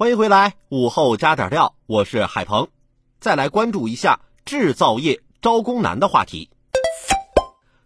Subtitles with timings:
[0.00, 2.68] 欢迎回来，午后加点料，我是海鹏。
[3.18, 6.50] 再来关注一下制造业招工难的话题。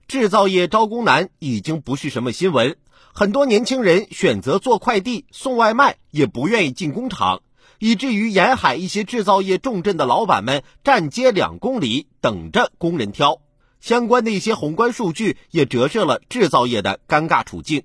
[0.08, 2.76] 制造业招工难已经不是什么新闻，
[3.14, 7.40] 很多年轻人选择做快递、送外卖，也不愿意进工厂，
[7.78, 13.40] 以至于沿海一些制造业重镇的老板们站街两公里等着工人挑。
[13.80, 17.84] 相关的一些宏观数据也折射了制造业的尴尬处境。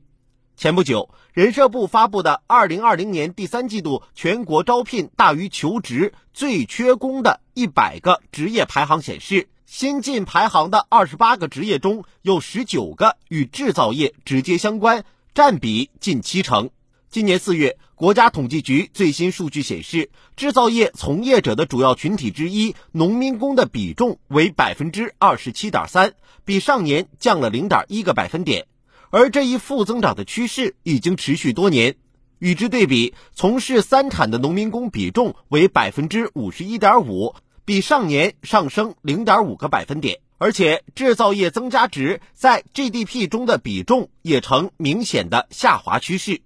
[0.57, 15.05] 前不久，人社部发布的二零二零年第三季度全国招聘大于求职、最缺工的一百个职业排行显示，新进排行的二十八个职业中有十九个与制造业直接相关，
[15.35, 16.71] 占比近七成。
[17.07, 26.13] 今年四月，国家统计局最新数据显示，制造业从业者的主要群体之一农民工的比重为百分之二十七点三，
[26.45, 28.65] 比上年降了零点一个百分点。
[29.09, 31.95] 而这一负增长的趋势已经持续多年。
[32.39, 37.33] 与之对比，从事三产的农民工比重为百分之五十一点五，
[37.65, 40.19] 比上年上升零点五个百分点。
[40.37, 46.41] 而且，制造业增加值在 GDP 中的比重也呈明显的下滑趋势，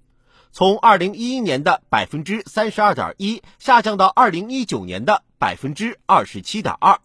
[0.54, 7.02] 从二零一一年的百分之三十二点一下降到二零一九年的百分之二十七点二。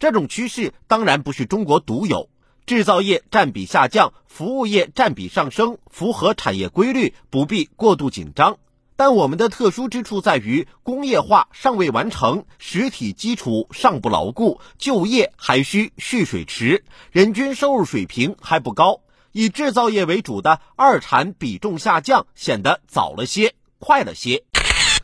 [0.00, 2.28] 这种趋势当然不是中国独有。
[2.66, 8.56] 制造业占比下降，服务业占比上升，符合产业规律，不必过度紧张。
[8.96, 19.00] 但我们的特殊之处在于，工业化尚未完成，实体基础尚不牢固，就业还需蓄水池，人均收入水平还不高。
[19.32, 24.44] 以制造业为主的二产比重下降，显得早了些，快了些。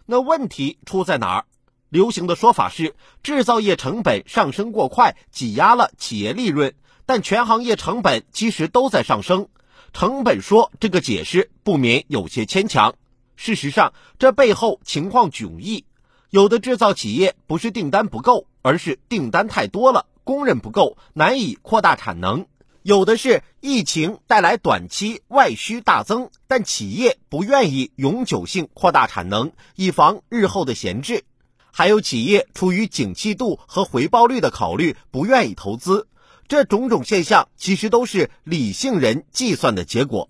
[0.07, 1.45] 那问题出在哪儿？
[1.91, 6.73] 流行的说法是，制造业成本上升过快，挤压了企业利润。
[7.11, 9.49] 但全行业成本其实都在上升，
[9.93, 12.95] 成本说这个解释不免有些牵强。
[13.35, 15.85] 事实上，这背后情况迥异。
[16.29, 22.45] 有的制造企业不是订单不够，而是订单太多了，工人不够，难以扩大产能；
[22.83, 31.25] 有的是疫情带来短期外需大增，但企业不愿意永久性扩大产能，以防日后的闲置；
[31.73, 36.07] 还有企业出于景气度和回报率的考虑，不愿意投资。
[36.51, 40.29] 这种种现象其实都是理性人计算的结果。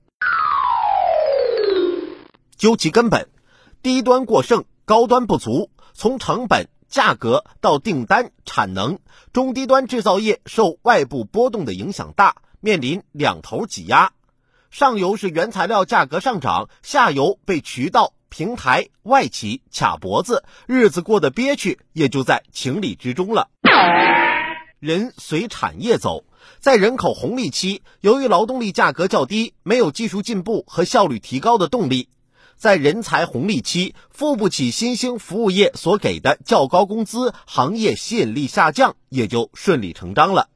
[2.59, 3.31] 究其根本，
[3.81, 5.71] 低端过剩，高端不足。
[5.95, 8.99] 从成本、价格到订单、产能，
[9.33, 14.13] 中低端制造业受外部波动的影响大，面临两头挤压。
[14.71, 23.49] 上游是原材料价格上涨，下游被渠道、平台、外企卡脖子，日子过得憋屈，也就在情理之中了。
[24.81, 26.25] 人随产业走，
[26.59, 32.09] 在人口红利期，由于劳动力价格较低，没有技术进步和效率提高的动力；
[32.57, 40.49] 在人才红利期，付不起新兴服务业所给的较高工资，行业吸引力下降，也就顺理成章了。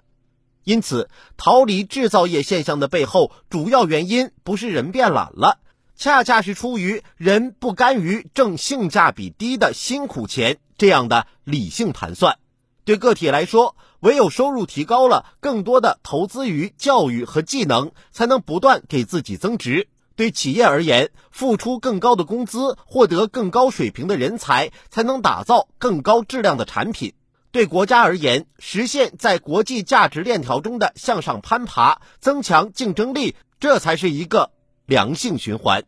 [0.65, 5.59] 因此，逃离制造业现象的背后，主要原因不是人变懒了，
[5.97, 12.39] 恰恰是出于人不甘于挣性价比低的辛苦钱这样的理性盘算。
[12.87, 19.89] 对个体来说，唯有收入提高了，更多的投资于教育和技能，才能不断给自己增值。
[20.15, 27.15] 对企业而言，付出更高的工资，获得更高水平的人才，才能打造更高质量的产品。
[27.51, 34.51] 对国家而言，实现在国际价值链条中的向上攀爬，增强竞争力，这才是一个
[34.85, 35.83] 良性循环。